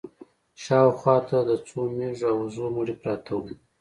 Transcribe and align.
شا 0.63 0.79
و 0.85 0.89
خوا 0.99 1.15
ته 1.27 1.37
د 1.49 1.51
څو 1.67 1.79
مېږو 1.97 2.25
او 2.31 2.37
وزو 2.43 2.65
مړي 2.75 2.95
پراته 3.01 3.33
وو. 3.37 3.51